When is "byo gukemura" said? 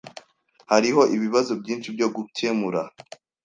1.95-2.81